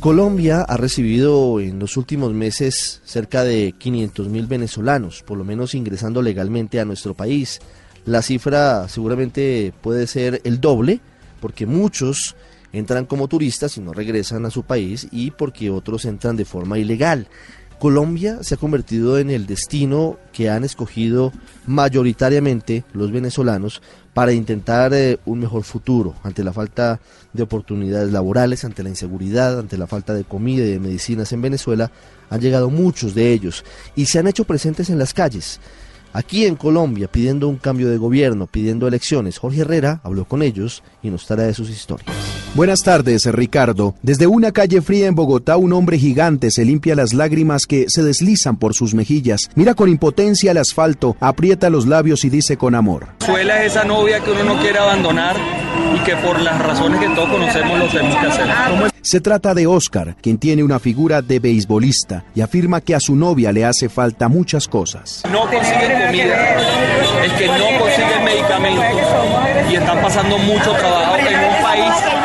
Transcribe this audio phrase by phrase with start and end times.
[0.00, 5.74] Colombia ha recibido en los últimos meses cerca de 500 mil venezolanos, por lo menos
[5.74, 7.58] ingresando legalmente a nuestro país.
[8.06, 11.00] La cifra seguramente puede ser el doble,
[11.40, 12.36] porque muchos
[12.72, 16.78] entran como turistas y no regresan a su país y porque otros entran de forma
[16.78, 17.26] ilegal.
[17.78, 21.32] Colombia se ha convertido en el destino que han escogido
[21.66, 23.82] mayoritariamente los venezolanos
[24.14, 27.00] para intentar eh, un mejor futuro ante la falta
[27.32, 31.42] de oportunidades laborales, ante la inseguridad, ante la falta de comida y de medicinas en
[31.42, 31.92] Venezuela.
[32.30, 35.60] Han llegado muchos de ellos y se han hecho presentes en las calles
[36.18, 39.38] aquí en Colombia pidiendo un cambio de gobierno, pidiendo elecciones.
[39.38, 42.08] Jorge Herrera habló con ellos y nos trae sus historias.
[42.54, 43.94] Buenas tardes, Ricardo.
[44.02, 48.02] Desde una calle fría en Bogotá, un hombre gigante se limpia las lágrimas que se
[48.02, 49.48] deslizan por sus mejillas.
[49.54, 53.06] Mira con impotencia el asfalto, aprieta los labios y dice con amor.
[53.24, 55.36] Suela es esa novia que uno no quiere abandonar
[55.94, 58.48] y que por las razones que todos conocemos lo tenemos que hacer.
[59.00, 63.14] Se trata de Oscar, quien tiene una figura de beisbolista y afirma que a su
[63.16, 65.22] novia le hace falta muchas cosas.
[65.30, 66.56] No consiguen comida,
[67.24, 69.00] es que no consiguen medicamentos
[69.70, 72.17] y están pasando mucho trabajo en un país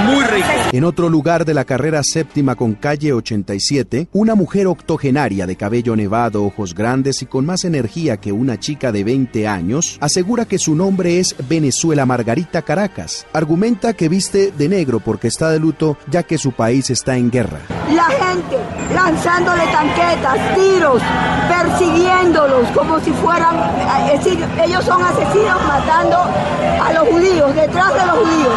[0.00, 0.48] muy rico.
[0.72, 5.96] En otro lugar de la carrera séptima con calle 87, una mujer octogenaria de cabello
[5.96, 10.58] nevado, ojos grandes y con más energía que una chica de 20 años, asegura que
[10.58, 13.26] su nombre es Venezuela Margarita Caracas.
[13.32, 17.30] Argumenta que viste de negro porque está de luto ya que su país está en
[17.30, 17.60] guerra.
[17.94, 18.56] La gente
[18.94, 21.02] lanzándole tanquetas, tiros,
[21.48, 23.56] persiguiéndolos como si fueran,
[24.12, 28.54] es decir, ellos son asesinos matando a los judíos, detrás de los judíos.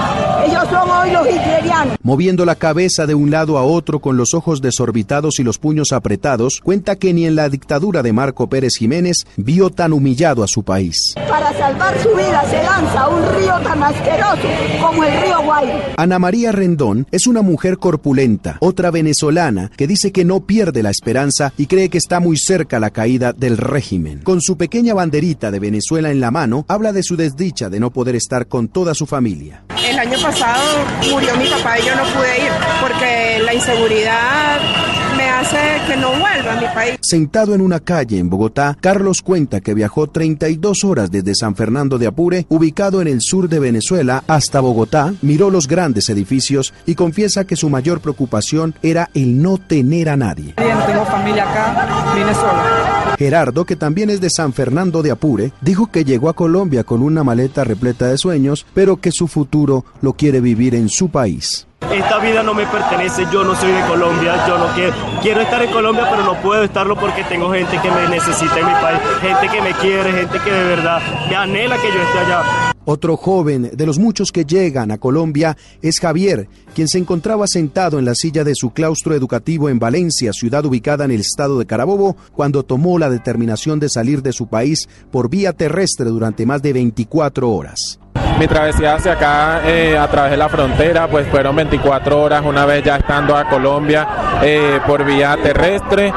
[1.01, 1.97] Los hitlerianos.
[2.03, 5.91] Moviendo la cabeza de un lado a otro con los ojos desorbitados y los puños
[5.93, 10.47] apretados, cuenta que ni en la dictadura de Marco Pérez Jiménez vio tan humillado a
[10.47, 11.15] su país.
[11.15, 14.47] Para salvar su vida se lanza un río tan asqueroso
[14.79, 15.69] como el río Guay.
[15.97, 20.91] Ana María Rendón es una mujer corpulenta, otra venezolana que dice que no pierde la
[20.91, 24.19] esperanza y cree que está muy cerca la caída del régimen.
[24.19, 27.91] Con su pequeña banderita de Venezuela en la mano, habla de su desdicha de no
[27.91, 29.63] poder estar con toda su familia.
[29.91, 34.57] El año pasado murió mi papá y yo no pude ir porque la inseguridad
[35.41, 35.57] hace
[35.87, 36.97] que no vuelva a mi país.
[37.01, 41.97] Sentado en una calle en Bogotá, Carlos cuenta que viajó 32 horas desde San Fernando
[41.97, 46.95] de Apure, ubicado en el sur de Venezuela, hasta Bogotá, miró los grandes edificios y
[46.95, 50.53] confiesa que su mayor preocupación era el no tener a nadie.
[50.57, 52.91] No tengo familia acá, vine solo.
[53.17, 57.03] Gerardo, que también es de San Fernando de Apure, dijo que llegó a Colombia con
[57.03, 61.67] una maleta repleta de sueños, pero que su futuro lo quiere vivir en su país.
[61.93, 65.61] Esta vida no me pertenece, yo no soy de Colombia, yo no quiero, quiero estar
[65.61, 68.99] en Colombia, pero no puedo estarlo porque tengo gente que me necesita en mi país,
[69.21, 72.71] gente que me quiere, gente que de verdad me anhela que yo esté allá.
[72.85, 77.99] Otro joven de los muchos que llegan a Colombia es Javier, quien se encontraba sentado
[77.99, 81.65] en la silla de su claustro educativo en Valencia, ciudad ubicada en el estado de
[81.65, 86.61] Carabobo, cuando tomó la determinación de salir de su país por vía terrestre durante más
[86.61, 87.99] de 24 horas.
[88.39, 92.65] Mi travesía hacia acá eh, a través de la frontera pues fueron 24 horas una
[92.65, 94.07] vez ya estando a Colombia
[94.41, 96.11] eh, por vía terrestre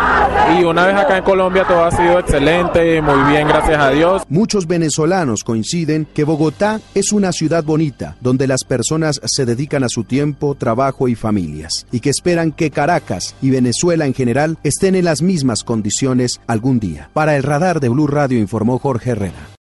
[0.59, 4.23] y una vez acá en Colombia todo ha sido excelente, muy bien gracias a Dios.
[4.29, 9.89] Muchos venezolanos coinciden que Bogotá es una ciudad bonita donde las personas se dedican a
[9.89, 14.95] su tiempo, trabajo y familias y que esperan que Caracas y Venezuela en general estén
[14.95, 17.11] en las mismas condiciones algún día.
[17.13, 19.49] Para el radar de Blue Radio informó Jorge Herrera.